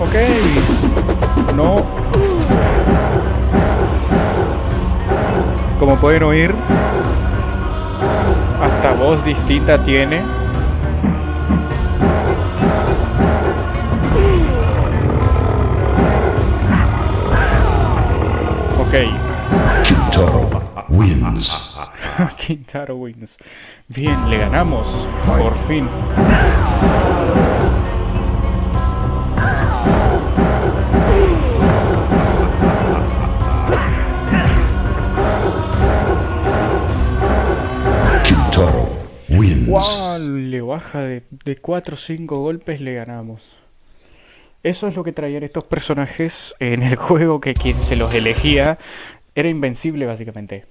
Ok, 0.00 0.14
no. 1.54 1.84
Como 5.78 5.96
pueden 5.96 6.22
oír, 6.22 6.54
hasta 8.60 8.92
voz 8.92 9.24
distinta 9.24 9.82
tiene. 9.84 10.22
Ok, 18.92 18.98
Kintaro 19.84 20.50
wins. 20.90 21.78
Quintaro 22.36 22.96
wins. 22.96 23.38
Bien, 23.88 24.28
le 24.28 24.36
ganamos. 24.36 24.86
Por 25.26 25.56
fin. 25.66 25.88
Kintaro 38.22 38.88
wins. 39.30 39.68
¡Wow! 39.68 40.18
Le 40.18 40.60
baja 40.60 41.00
de, 41.00 41.22
de 41.46 41.56
4 41.56 41.94
o 41.94 41.96
5 41.96 42.36
golpes, 42.36 42.78
le 42.82 42.92
ganamos. 42.92 43.61
Eso 44.62 44.86
es 44.86 44.94
lo 44.94 45.02
que 45.02 45.12
traían 45.12 45.42
estos 45.42 45.64
personajes 45.64 46.54
en 46.60 46.84
el 46.84 46.94
juego 46.96 47.40
que 47.40 47.52
quien 47.54 47.76
se 47.82 47.96
los 47.96 48.14
elegía 48.14 48.78
era 49.34 49.48
invencible 49.48 50.06
básicamente. 50.06 50.66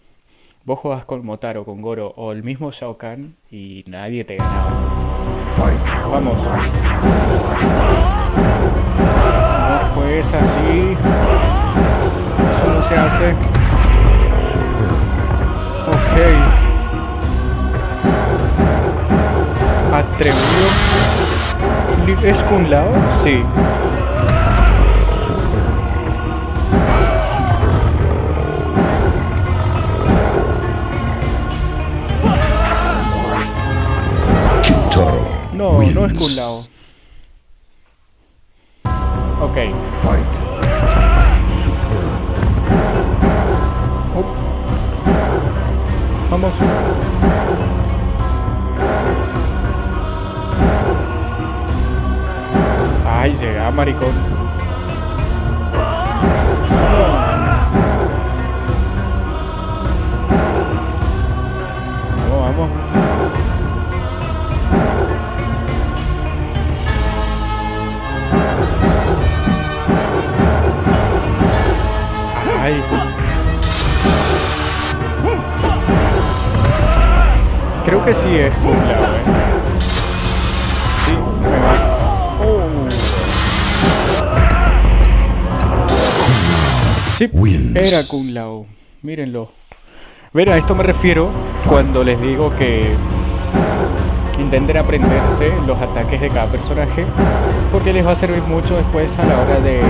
Vos 0.63 0.79
jugabas 0.79 1.05
con 1.05 1.25
Motaro, 1.25 1.65
con 1.65 1.81
Goro 1.81 2.13
o 2.15 2.31
el 2.31 2.43
mismo 2.43 2.71
Shao 2.71 2.97
Kahn 2.97 3.35
y 3.49 3.83
nadie 3.87 4.23
te 4.23 4.37
ganaba. 4.37 4.91
Vamos. 6.09 6.37
No 9.67 9.93
juegues 9.93 10.33
así. 10.33 10.97
Eso 12.49 12.67
no 12.67 12.81
se 12.83 12.95
hace. 12.95 13.31
Ok. 15.87 16.15
Atrevido. 19.93 21.30
¿Es 22.07 22.43
Kun 22.43 22.69
Lao? 22.69 22.91
Sí. 23.23 23.43
No, 35.53 35.77
wins. 35.77 35.93
no 35.93 36.05
es 36.05 36.13
Kun 36.13 36.35
Lao. 36.35 36.65
Ok. 39.41 39.57
Up. 44.15 44.25
Vamos. 46.31 46.53
Ay, 53.23 53.37
llega, 53.39 53.69
maricón. 53.69 54.15
Vamos, 62.17 62.57
vamos. 62.57 62.69
Ay. 72.59 72.83
Creo 77.85 78.03
que 78.03 78.15
sí 78.15 78.35
es 78.35 78.55
Lao, 78.63 79.15
eh. 79.15 79.30
Sí, 87.21 87.29
Wins. 87.31 87.75
era 87.75 88.07
Kung 88.07 88.31
Lao. 88.31 88.65
Mírenlo. 89.03 89.51
Ver, 90.33 90.49
a 90.49 90.57
esto 90.57 90.73
me 90.73 90.81
refiero 90.81 91.29
cuando 91.69 92.03
les 92.03 92.19
digo 92.19 92.51
que 92.57 92.95
intenten 94.39 94.75
aprenderse 94.77 95.53
los 95.67 95.79
ataques 95.79 96.19
de 96.19 96.29
cada 96.29 96.47
personaje 96.47 97.05
porque 97.71 97.93
les 97.93 98.03
va 98.03 98.13
a 98.13 98.15
servir 98.15 98.41
mucho 98.41 98.75
después 98.75 99.15
a 99.19 99.25
la 99.27 99.39
hora 99.39 99.59
de, 99.59 99.81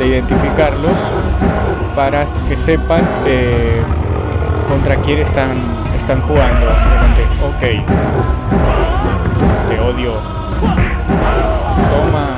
de 0.00 0.06
identificarlos 0.08 0.96
para 1.94 2.26
que 2.48 2.56
sepan 2.56 3.04
eh, 3.24 3.82
¿Contra 4.68 4.96
quién 4.96 5.20
están, 5.20 5.58
están 5.94 6.20
jugando, 6.22 6.66
básicamente? 6.66 7.22
Ok. 7.46 7.60
Te 9.68 9.80
odio. 9.80 10.14
Toma. 11.92 12.35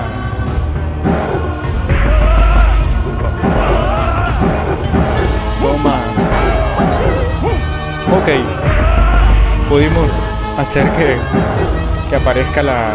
Ok. 8.11 8.29
Pudimos 9.68 10.11
hacer 10.57 10.85
que, 10.92 11.16
que 12.09 12.16
aparezca 12.16 12.62
la... 12.62 12.92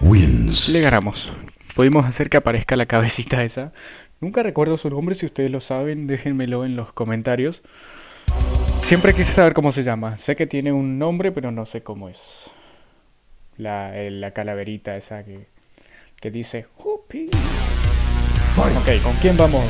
Wins. 0.00 0.68
Le 0.70 0.80
ganamos. 0.80 1.30
Pudimos 1.74 2.06
hacer 2.06 2.30
que 2.30 2.38
aparezca 2.38 2.74
la 2.74 2.86
cabecita 2.86 3.44
esa. 3.44 3.72
Nunca 4.20 4.42
recuerdo 4.42 4.76
su 4.76 4.88
nombre, 4.90 5.14
si 5.14 5.26
ustedes 5.26 5.50
lo 5.50 5.60
saben, 5.60 6.06
déjenmelo 6.06 6.64
en 6.64 6.74
los 6.74 6.92
comentarios. 6.92 7.62
Siempre 8.82 9.14
quise 9.14 9.32
saber 9.32 9.52
cómo 9.52 9.70
se 9.70 9.82
llama. 9.82 10.18
Sé 10.18 10.36
que 10.36 10.46
tiene 10.46 10.72
un 10.72 10.98
nombre, 10.98 11.32
pero 11.32 11.50
no 11.52 11.66
sé 11.66 11.82
cómo 11.82 12.08
es. 12.08 12.18
La, 13.56 13.92
la 13.94 14.32
calaverita 14.32 14.96
esa 14.96 15.22
que, 15.22 15.46
que 16.20 16.30
dice... 16.30 16.66
Ok, 16.78 17.14
¿con 19.02 19.14
quién 19.20 19.36
vamos? 19.36 19.64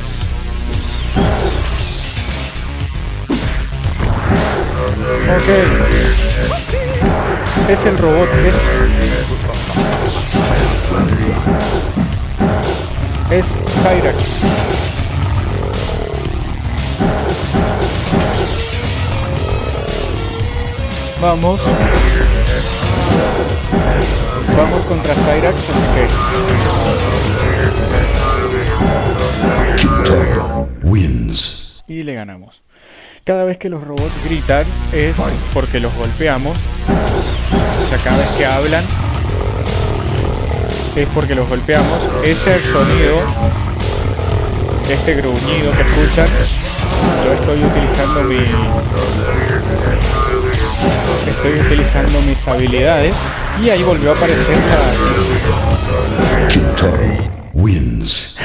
Ok. 5.35 5.49
Es 7.69 7.85
el 7.85 7.97
robot, 7.97 8.29
es... 8.45 8.53
Es 13.31 13.45
Cyrax. 13.81 14.17
Vamos. 21.21 21.59
Vamos 24.57 24.81
contra 24.85 25.13
Cyrax, 25.13 25.55
Kintaro 29.77 30.67
wins. 30.83 31.83
Y 31.87 32.03
le 32.03 32.15
ganamos. 32.15 32.60
Cada 33.31 33.45
vez 33.45 33.57
que 33.57 33.69
los 33.69 33.81
robots 33.81 34.11
gritan 34.25 34.65
es 34.91 35.15
porque 35.53 35.79
los 35.79 35.95
golpeamos. 35.95 36.57
O 37.81 37.87
sea, 37.87 37.97
cada 37.99 38.17
vez 38.17 38.27
que 38.37 38.45
hablan 38.45 38.83
es 40.97 41.07
porque 41.15 41.33
los 41.33 41.47
golpeamos. 41.47 42.03
Ese 42.25 42.59
sonido, 42.59 43.21
este 44.89 45.15
gruñido 45.15 45.71
que 45.71 45.81
escuchan, 45.81 46.27
yo 47.23 47.31
estoy 47.31 47.63
utilizando 47.63 48.23
mi... 48.23 48.43
Estoy 51.29 51.53
utilizando 51.67 52.21
mis 52.23 52.45
habilidades 52.45 53.15
y 53.63 53.69
ahí 53.69 53.81
volvió 53.81 54.11
a 54.11 54.13
aparecer 54.13 54.57
la... 54.57 54.75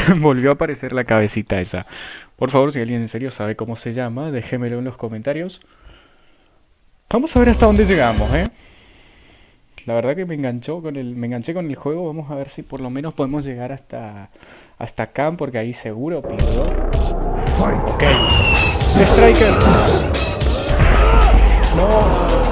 Volvió 0.17 0.51
a 0.51 0.53
aparecer 0.53 0.93
la 0.93 1.05
cabecita 1.05 1.61
esa. 1.61 1.87
Por 2.37 2.51
favor, 2.51 2.73
si 2.73 2.81
alguien 2.81 3.01
en 3.01 3.09
serio 3.09 3.31
sabe 3.31 3.57
cómo 3.57 3.77
se 3.77 3.95
llama, 3.95 4.31
déjemelo 4.31 4.79
en 4.79 4.85
los 4.85 4.97
comentarios. 4.97 5.61
Vamos 7.11 7.35
a 7.35 7.39
ver 7.41 7.49
hasta 7.51 7.67
dónde 7.67 7.87
llegamos, 7.87 8.33
¿eh? 8.35 8.47
La 9.87 9.95
verdad 9.95 10.17
que 10.17 10.27
me 10.27 10.35
enganchó 10.35 10.83
con 10.83 10.97
el, 10.97 11.15
me 11.15 11.29
enganché 11.29 11.55
con 11.55 11.67
el 11.71 11.77
juego. 11.77 12.07
Vamos 12.07 12.31
a 12.31 12.35
ver 12.35 12.51
si 12.51 12.63
por 12.63 12.81
lo 12.81 12.91
menos 12.91 13.15
podemos 13.15 13.45
llegar 13.45 13.73
hasta, 13.73 14.31
hasta 14.79 15.05
acá, 15.05 15.33
porque 15.33 15.59
ahí 15.59 15.73
seguro 15.73 16.21
pierdo. 16.21 16.65
Ok. 17.95 18.03
Striker. 18.99 19.53
No. 21.77 22.46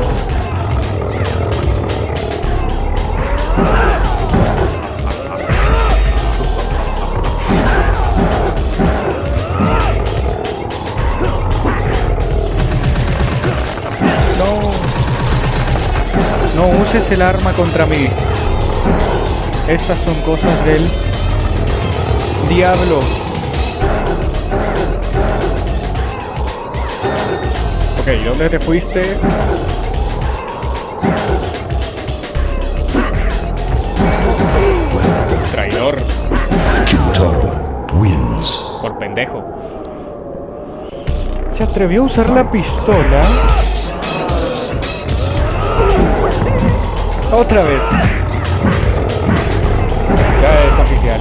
No 16.54 16.68
uses 16.80 17.10
el 17.10 17.20
arma 17.20 17.52
contra 17.52 17.84
mí. 17.86 18.08
Esas 19.68 19.98
son 20.00 20.14
cosas 20.22 20.64
del 20.64 20.88
diablo. 22.48 22.98
Ok, 28.00 28.08
¿dónde 28.24 28.50
te 28.50 28.58
fuiste? 28.60 29.18
Traidor, 35.50 35.96
por 38.80 38.98
pendejo. 38.98 39.42
Se 41.56 41.62
atrevió 41.62 42.02
a 42.02 42.04
usar 42.04 42.28
la 42.28 42.50
pistola. 42.50 43.20
Otra 47.37 47.64
vez. 47.64 47.81
Ya 50.40 50.55
es 50.55 50.79
oficial. 50.79 51.20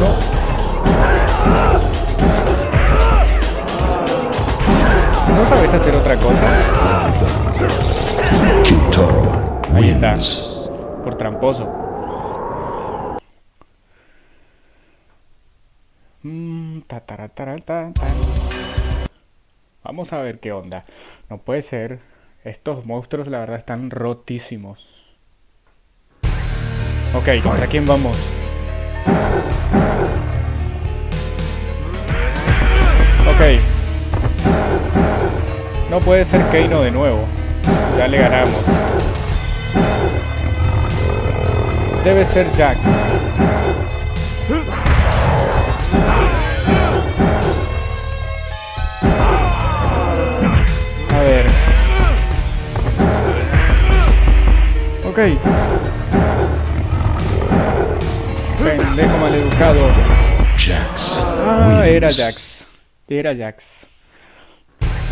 No. 0.00 0.08
¿No 5.34 5.46
sabes 5.46 5.74
hacer 5.74 5.94
otra 5.94 6.16
cosa? 6.16 6.58
Ahí 9.74 9.90
está. 9.90 10.16
Por 11.04 11.18
tramposo. 11.18 11.68
Mm, 16.22 16.80
ta, 16.86 17.00
tara, 17.00 17.28
tara, 17.28 17.58
ta, 17.58 17.92
ta. 17.92 18.06
Vamos 19.84 20.10
a 20.14 20.18
ver 20.20 20.40
qué 20.40 20.52
onda. 20.52 20.82
No 21.28 21.36
puede 21.36 21.60
ser. 21.60 22.15
Estos 22.46 22.86
monstruos 22.86 23.26
la 23.26 23.40
verdad 23.40 23.56
están 23.56 23.90
rotísimos. 23.90 24.78
Ok, 27.12 27.42
¿contra 27.42 27.66
quién 27.66 27.84
vamos? 27.84 28.16
Ok. 33.28 33.60
No 35.90 35.98
puede 35.98 36.24
ser 36.24 36.48
Keino 36.50 36.82
de 36.82 36.92
nuevo. 36.92 37.26
Ya 37.98 38.06
le 38.06 38.18
ganamos. 38.18 38.64
Debe 42.04 42.24
ser 42.26 42.46
Jack. 42.56 42.78
Ok. 55.16 55.22
Pendejo 58.62 59.16
maleducado. 59.18 59.80
Jax 60.58 61.22
Ah, 61.46 61.68
wins. 61.68 61.86
era 61.86 62.12
Jax. 62.12 62.64
Era 63.08 63.34
Jax. 63.34 63.86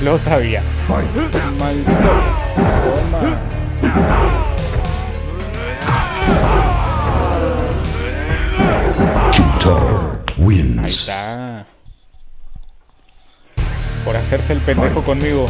Lo 0.02 0.18
sabía. 0.18 0.62
Maldito. 0.88 1.38
Toma. 1.38 1.70
Kintaro 9.32 10.18
Ahí 10.36 10.44
wins. 10.44 10.88
está. 11.00 11.66
Por 14.04 14.16
hacerse 14.16 14.52
el 14.52 14.60
pendejo 14.60 15.02
conmigo. 15.02 15.46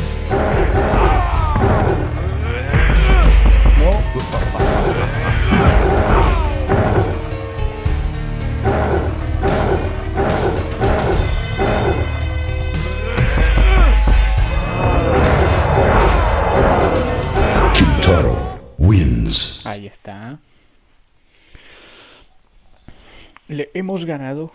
Le 23.55 23.71
hemos 23.73 24.05
ganado. 24.05 24.51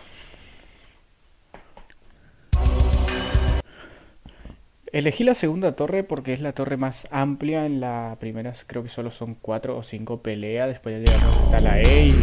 Elegí 4.91 5.23
la 5.23 5.35
segunda 5.35 5.77
torre 5.77 6.03
porque 6.03 6.33
es 6.33 6.41
la 6.41 6.51
torre 6.51 6.75
más 6.75 7.07
amplia. 7.09 7.65
En 7.65 7.79
la 7.79 8.17
primera 8.19 8.53
creo 8.67 8.83
que 8.83 8.89
solo 8.89 9.11
son 9.11 9.35
cuatro 9.35 9.77
o 9.77 9.83
cinco 9.83 10.21
peleas. 10.21 10.67
Después 10.67 11.01
ya 11.01 11.13
llegamos 11.13 11.37
hasta 11.37 11.59
la 11.61 11.81
E. 11.81 12.13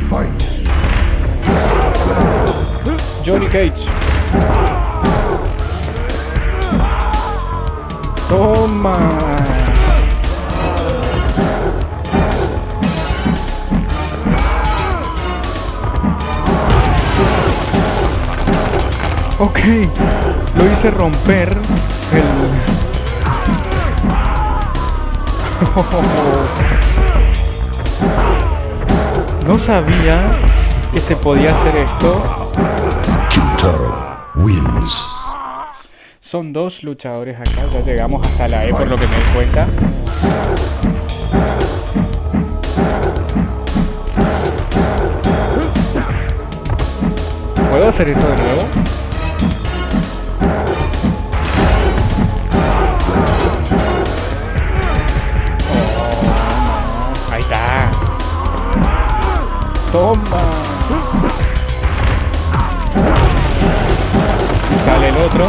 Johnny 3.25 3.47
Cage. 3.47 3.87
Toma. 8.29 9.66
Ok, 19.39 19.61
lo 20.57 20.65
hice 20.65 20.91
romper 20.91 21.51
el... 21.51 22.25
No 29.47 29.59
sabía 29.59 30.31
que 30.93 31.01
se 31.01 31.15
podía 31.17 31.51
hacer 31.51 31.77
esto. 31.77 32.51
Wins. 34.37 35.05
Son 36.21 36.55
dos 36.55 36.83
luchadores 36.83 37.39
acá, 37.39 37.67
ya 37.73 37.81
llegamos 37.81 38.27
hasta 38.27 38.49
la 38.49 38.65
E 38.65 38.71
por 38.73 38.87
lo 38.87 38.97
que 38.97 39.07
me 39.07 39.17
di 39.17 39.23
cuenta. 39.35 39.67
¿Puedo 47.71 47.89
hacer 47.89 48.11
eso 48.11 48.27
de 48.27 48.37
nuevo? 48.37 48.86
Toma. 59.97 60.43
Sale 64.85 65.09
el 65.09 65.17
otro. 65.17 65.47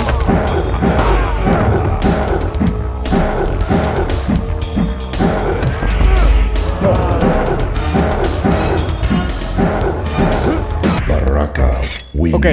Baraka 11.09 11.81
wins. 12.13 12.35
Ok. 12.35 12.45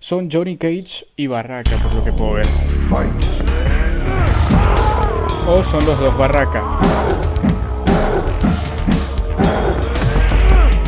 Son 0.00 0.28
Johnny 0.30 0.58
Cage 0.58 1.06
y 1.16 1.28
Barraca, 1.28 1.78
por 1.78 1.94
lo 1.94 2.04
que 2.04 2.12
puedo 2.12 2.32
ver. 2.34 2.46
O 5.46 5.64
son 5.64 5.86
los 5.86 5.98
dos 5.98 6.18
Barraca. 6.18 6.62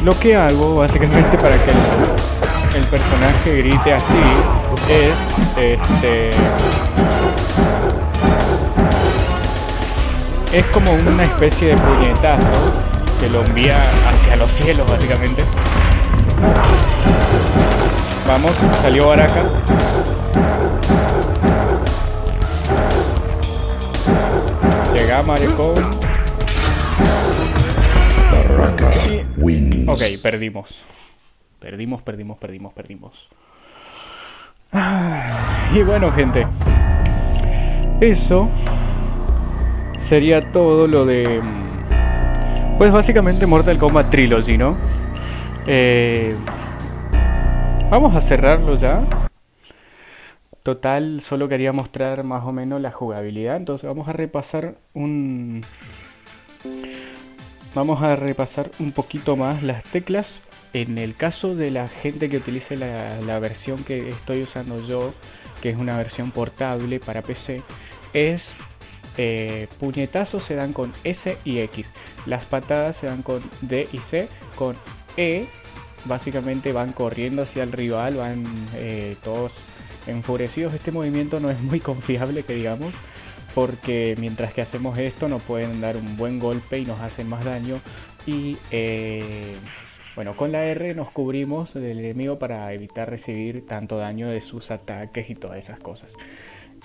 Lo 0.06 0.16
que 0.20 0.36
hago, 0.36 0.76
básicamente, 0.76 1.36
para 1.36 1.56
que 1.64 1.72
el, 1.72 2.76
el 2.80 2.86
personaje 2.86 3.56
grite 3.56 3.92
así, 3.92 4.22
es 4.88 5.12
este. 5.56 6.30
Es 10.52 10.64
como 10.66 10.92
una 10.92 11.24
especie 11.24 11.74
de 11.74 11.76
puñetazo 11.78 12.46
que 13.20 13.28
lo 13.30 13.44
envía 13.46 13.82
hacia 14.08 14.36
los 14.36 14.48
cielos, 14.52 14.88
básicamente. 14.88 15.42
Vamos, 18.28 18.52
salió 18.82 19.08
Baraka. 19.08 19.42
Llega 24.94 25.22
Maricón. 25.24 25.74
Baraka 28.30 29.25
wins. 29.38 29.88
Ok, 29.88 30.20
perdimos. 30.22 30.82
Perdimos, 31.60 32.02
perdimos, 32.02 32.38
perdimos, 32.38 32.72
perdimos. 32.72 33.28
Y 35.74 35.82
bueno, 35.82 36.12
gente. 36.12 36.46
Eso 38.00 38.50
sería 39.98 40.52
todo 40.52 40.86
lo 40.86 41.06
de... 41.06 41.40
mm, 41.42 42.78
Pues 42.78 42.92
básicamente 42.92 43.46
Mortal 43.46 43.78
Kombat 43.78 44.10
Trilogy, 44.10 44.58
¿no? 44.58 44.76
Eh, 45.66 46.36
vamos 47.90 48.14
a 48.14 48.20
cerrarlo 48.20 48.74
ya. 48.74 49.04
Total, 50.62 51.20
solo 51.22 51.48
quería 51.48 51.72
mostrar 51.72 52.22
más 52.24 52.44
o 52.44 52.52
menos 52.52 52.80
la 52.80 52.90
jugabilidad. 52.90 53.56
Entonces 53.56 53.88
vamos 53.88 54.08
a 54.08 54.12
repasar 54.12 54.74
un... 54.92 55.62
Vamos 57.76 58.02
a 58.02 58.16
repasar 58.16 58.70
un 58.78 58.90
poquito 58.90 59.36
más 59.36 59.62
las 59.62 59.84
teclas. 59.84 60.40
En 60.72 60.96
el 60.96 61.14
caso 61.14 61.54
de 61.54 61.70
la 61.70 61.88
gente 61.88 62.30
que 62.30 62.38
utilice 62.38 62.74
la, 62.74 63.38
versión 63.38 63.84
que 63.84 64.08
estoy 64.08 64.44
usando 64.44 64.80
yo, 64.88 65.12
que 65.60 65.68
es 65.68 65.76
una 65.76 65.98
versión 65.98 66.30
portable 66.30 67.00
para 67.00 67.20
PC, 67.20 67.62
es 68.14 68.44
eh, 69.18 69.68
puñetazos 69.78 70.42
se 70.44 70.54
dan 70.54 70.72
con 70.72 70.94
S 71.04 71.36
y 71.44 71.58
X. 71.58 71.84
Las 72.24 72.46
patadas 72.46 72.96
se 72.96 73.08
dan 73.08 73.20
con 73.20 73.42
D 73.60 73.86
y 73.92 73.98
C. 73.98 74.30
Con 74.54 74.74
E, 75.18 75.44
básicamente 76.06 76.72
van 76.72 76.94
corriendo 76.94 77.42
hacia 77.42 77.62
el 77.62 77.72
rival, 77.72 78.16
van 78.16 78.46
eh, 78.74 79.16
todos 79.22 79.52
enfurecidos. 80.06 80.72
Este 80.72 80.92
movimiento 80.92 81.40
no 81.40 81.50
es 81.50 81.60
muy 81.60 81.80
confiable, 81.90 82.42
que 82.42 82.54
digamos, 82.54 82.94
porque 83.56 84.14
mientras 84.18 84.52
que 84.52 84.60
hacemos 84.60 84.98
esto 84.98 85.28
nos 85.30 85.42
pueden 85.42 85.80
dar 85.80 85.96
un 85.96 86.18
buen 86.18 86.38
golpe 86.38 86.78
y 86.78 86.84
nos 86.84 87.00
hacen 87.00 87.26
más 87.26 87.42
daño. 87.42 87.80
Y 88.26 88.58
eh, 88.70 89.56
bueno, 90.14 90.36
con 90.36 90.52
la 90.52 90.62
R 90.66 90.94
nos 90.94 91.10
cubrimos 91.10 91.72
del 91.72 92.00
enemigo 92.00 92.38
para 92.38 92.70
evitar 92.74 93.08
recibir 93.08 93.66
tanto 93.66 93.96
daño 93.96 94.28
de 94.28 94.42
sus 94.42 94.70
ataques 94.70 95.30
y 95.30 95.34
todas 95.34 95.58
esas 95.58 95.80
cosas. 95.80 96.12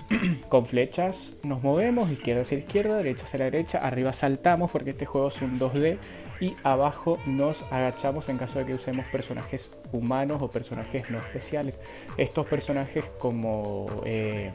con 0.48 0.64
flechas 0.64 1.34
nos 1.44 1.62
movemos, 1.62 2.10
izquierda 2.10 2.40
hacia 2.40 2.56
izquierda, 2.56 2.96
derecha 2.96 3.24
hacia 3.24 3.38
la 3.40 3.44
derecha, 3.44 3.78
arriba 3.78 4.14
saltamos 4.14 4.70
porque 4.72 4.90
este 4.90 5.04
juego 5.04 5.28
es 5.28 5.42
un 5.42 5.58
2D 5.58 5.98
y 6.40 6.56
abajo 6.62 7.18
nos 7.26 7.62
agachamos 7.70 8.30
en 8.30 8.38
caso 8.38 8.60
de 8.60 8.64
que 8.64 8.74
usemos 8.76 9.04
personajes 9.08 9.70
humanos 9.92 10.40
o 10.40 10.48
personajes 10.48 11.10
no 11.10 11.18
especiales. 11.18 11.78
Estos 12.16 12.46
personajes 12.46 13.04
como 13.18 13.86
eh, 14.06 14.52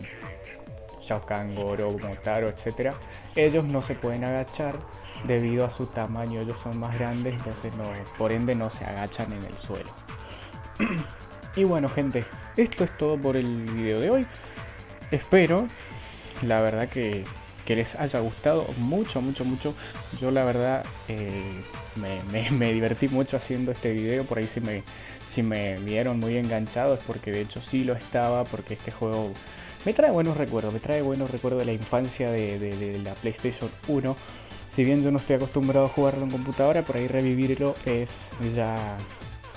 Shao 1.08 1.22
Kahn, 1.26 1.56
Goro, 1.56 1.92
Motaro, 1.92 2.50
etc. 2.50 2.94
Ellos 3.36 3.64
no 3.64 3.82
se 3.82 3.96
pueden 3.96 4.24
agachar 4.24 4.76
debido 5.26 5.66
a 5.66 5.72
su 5.72 5.86
tamaño, 5.88 6.42
ellos 6.42 6.58
son 6.62 6.78
más 6.80 6.98
grandes, 6.98 7.34
entonces 7.34 7.74
no, 7.76 7.86
por 8.18 8.32
ende 8.32 8.56
no 8.56 8.70
se 8.70 8.86
agachan 8.86 9.32
en 9.34 9.44
el 9.44 9.58
suelo. 9.58 9.90
y 11.56 11.64
bueno 11.64 11.90
gente, 11.90 12.26
esto 12.56 12.84
es 12.84 12.98
todo 12.98 13.18
por 13.18 13.38
el 13.38 13.64
video 13.66 14.00
de 14.00 14.10
hoy. 14.12 14.28
Espero, 15.12 15.68
la 16.42 16.62
verdad 16.62 16.90
que, 16.90 17.24
que 17.66 17.76
les 17.76 17.96
haya 17.96 18.20
gustado 18.20 18.68
mucho, 18.78 19.22
mucho, 19.22 19.46
mucho. 19.46 19.74
Yo 20.20 20.32
la 20.32 20.44
verdad 20.44 20.86
eh, 21.08 21.62
me, 21.96 22.74
divertí 22.74 23.10
mucho 23.10 23.38
haciendo 23.38 23.72
este 23.72 23.92
video, 23.92 24.24
por 24.24 24.38
ahí 24.38 24.50
si 24.54 24.62
me, 24.62 24.84
si 25.34 25.44
me 25.44 25.78
vieron 25.78 26.20
muy 26.20 26.38
enganchados, 26.38 27.00
porque 27.06 27.32
de 27.32 27.42
hecho 27.42 27.62
sí 27.62 27.84
lo 27.84 27.94
estaba, 27.94 28.44
porque 28.46 28.76
este 28.76 28.92
juego 28.92 29.34
me 29.86 29.94
trae 29.94 30.12
buenos 30.12 30.38
recuerdos, 30.38 30.74
me 30.74 30.80
trae 30.80 31.02
buenos 31.02 31.30
recuerdos 31.32 31.60
de 31.62 31.66
la 31.66 31.74
infancia 31.74 32.30
de, 32.32 33.00
la 33.04 33.14
PlayStation 33.14 33.70
1. 33.88 34.16
Si 34.76 34.84
bien 34.84 35.04
yo 35.04 35.12
no 35.12 35.18
estoy 35.18 35.38
acostumbrado 35.38 35.88
a 35.88 35.90
jugarlo 35.90 36.24
en 36.24 36.32
computadora, 36.32 36.82
por 36.84 36.98
ahí 36.98 37.08
revivirlo 37.08 37.76
es 37.86 38.10
ya 38.56 38.98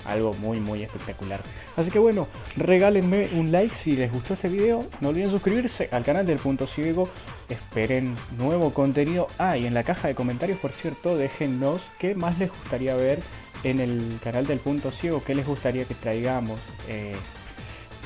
algo 0.05 0.33
muy 0.33 0.59
muy 0.59 0.81
espectacular. 0.83 1.41
Así 1.75 1.91
que 1.91 1.99
bueno, 1.99 2.27
regálenme 2.55 3.29
un 3.33 3.51
like 3.51 3.75
si 3.83 3.91
les 3.91 4.11
gustó 4.11 4.33
este 4.33 4.49
video. 4.49 4.83
No 4.99 5.09
olviden 5.09 5.29
suscribirse 5.29 5.89
al 5.91 6.03
canal 6.03 6.25
del 6.25 6.39
Punto 6.39 6.65
Ciego. 6.65 7.07
Esperen 7.49 8.15
nuevo 8.37 8.73
contenido. 8.73 9.27
Ah, 9.37 9.57
y 9.57 9.67
en 9.67 9.73
la 9.73 9.83
caja 9.83 10.07
de 10.07 10.15
comentarios, 10.15 10.59
por 10.59 10.71
cierto, 10.71 11.17
déjennos 11.17 11.81
qué 11.99 12.15
más 12.15 12.39
les 12.39 12.49
gustaría 12.49 12.95
ver 12.95 13.19
en 13.63 13.79
el 13.79 14.19
canal 14.23 14.47
del 14.47 14.59
Punto 14.59 14.91
Ciego, 14.91 15.23
qué 15.23 15.35
les 15.35 15.45
gustaría 15.45 15.85
que 15.85 15.93
traigamos. 15.93 16.59
Eh, 16.87 17.15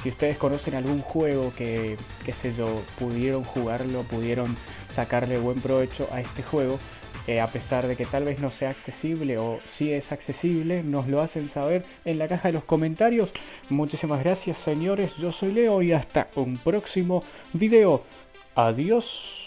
si 0.05 0.09
ustedes 0.11 0.37
conocen 0.37 0.75
algún 0.75 1.01
juego 1.01 1.51
que, 1.57 1.97
qué 2.23 2.31
sé 2.31 2.53
yo, 2.55 2.83
pudieron 2.99 3.43
jugarlo, 3.43 4.03
pudieron 4.03 4.55
sacarle 4.95 5.39
buen 5.39 5.59
provecho 5.59 6.07
a 6.11 6.21
este 6.21 6.43
juego, 6.43 6.77
eh, 7.25 7.41
a 7.41 7.47
pesar 7.47 7.87
de 7.87 7.95
que 7.95 8.05
tal 8.05 8.23
vez 8.23 8.39
no 8.39 8.51
sea 8.51 8.69
accesible 8.69 9.39
o 9.39 9.57
si 9.75 9.91
es 9.91 10.11
accesible, 10.11 10.83
nos 10.83 11.07
lo 11.07 11.21
hacen 11.21 11.49
saber 11.49 11.85
en 12.05 12.19
la 12.19 12.27
caja 12.27 12.49
de 12.49 12.53
los 12.53 12.65
comentarios. 12.65 13.31
Muchísimas 13.69 14.23
gracias 14.23 14.59
señores, 14.59 15.11
yo 15.17 15.31
soy 15.31 15.53
Leo 15.53 15.81
y 15.81 15.91
hasta 15.91 16.27
un 16.35 16.55
próximo 16.57 17.23
video. 17.53 18.03
Adiós. 18.53 19.44